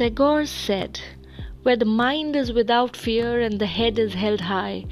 [0.00, 0.98] Tagore said,
[1.62, 4.86] Where the mind is without fear and the head is held high,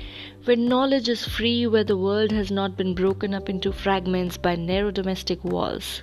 [0.45, 4.55] where knowledge is free, where the world has not been broken up into fragments by
[4.55, 6.03] narrow domestic walls.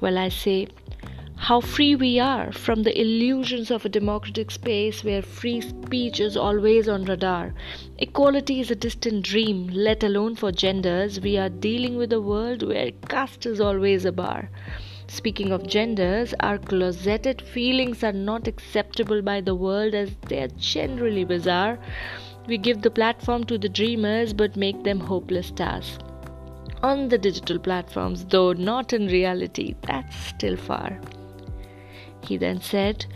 [0.00, 0.68] Well, I say,
[1.36, 6.34] how free we are from the illusions of a democratic space where free speech is
[6.34, 7.52] always on radar.
[7.98, 11.20] Equality is a distant dream, let alone for genders.
[11.20, 14.48] We are dealing with a world where caste is always a bar.
[15.06, 20.48] Speaking of genders, our closeted feelings are not acceptable by the world as they are
[20.58, 21.78] generally bizarre.
[22.46, 25.98] We give the platform to the dreamers but make them hopeless stars.
[26.82, 31.00] On the digital platforms, though not in reality, that's still far.
[32.22, 33.06] He then said,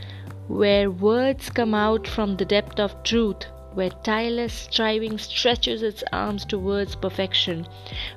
[0.46, 3.46] Where words come out from the depth of truth,
[3.78, 7.64] where tireless striving stretches its arms towards perfection,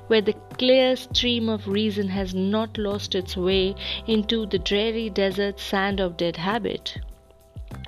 [0.08, 3.72] where the clear stream of reason has not lost its way
[4.08, 6.98] into the dreary desert sand of dead habit.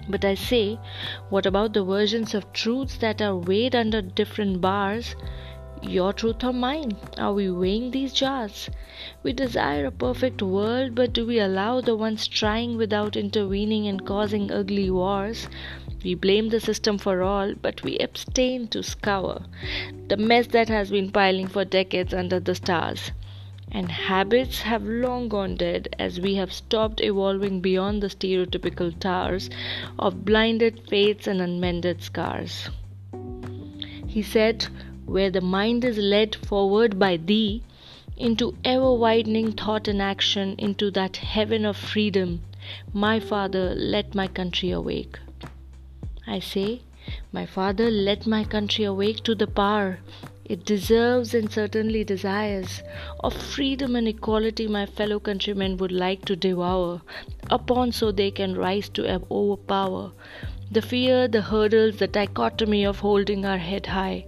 [0.09, 0.79] But I say,
[1.31, 5.17] what about the versions of truths that are weighed under different bars?
[5.87, 6.97] Your truth or mine?
[7.19, 8.71] Are we weighing these jars?
[9.23, 14.07] We desire a perfect world, but do we allow the ones trying without intervening and
[14.07, 15.47] causing ugly wars?
[16.03, 19.43] We blame the system for all, but we abstain to scour
[20.09, 23.11] the mess that has been piling for decades under the stars.
[23.71, 29.51] And habits have long gone dead as we have stopped evolving beyond the stereotypical towers
[29.99, 32.71] of blinded fates and unmended scars.
[34.07, 34.67] He said,
[35.07, 37.63] where the mind is led forward by thee
[38.17, 42.43] into ever widening thought and action into that heaven of freedom.
[42.93, 45.19] My Father, let my country awake.
[46.27, 46.83] I say,
[47.33, 49.99] My Father, let my country awake to the power
[50.45, 52.83] it deserves and certainly desires
[53.21, 57.01] of freedom and equality my fellow countrymen would like to devour
[57.51, 60.13] upon so they can rise to overpower
[60.71, 64.27] the fear, the hurdles, the dichotomy of holding our head high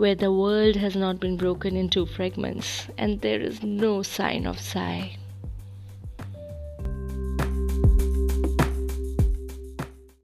[0.00, 4.58] where the world has not been broken into fragments and there is no sign of
[4.58, 5.14] sigh.